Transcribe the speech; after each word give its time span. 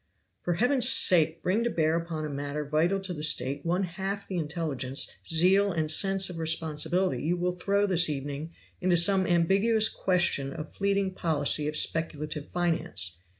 "For 0.41 0.55
Heaven's 0.55 0.89
sake, 0.89 1.43
bring 1.43 1.63
to 1.63 1.69
bear 1.69 1.95
upon 1.95 2.25
a 2.25 2.29
matter 2.31 2.65
vital 2.65 2.99
to 3.01 3.13
the 3.13 3.21
State 3.21 3.63
one 3.63 3.83
half 3.83 4.27
the 4.27 4.37
intelligence, 4.37 5.15
zeal 5.31 5.71
and 5.71 5.91
sense 5.91 6.27
of 6.27 6.39
responsibility 6.39 7.21
you 7.21 7.37
will 7.37 7.55
throw 7.55 7.85
this 7.85 8.09
evening 8.09 8.51
into 8.81 8.97
some 8.97 9.27
ambiguous 9.27 9.89
question 9.89 10.53
of 10.53 10.73
fleeting 10.73 11.11
policy 11.13 11.67
of 11.67 11.77
speculative 11.77 12.49
finance. 12.49 13.19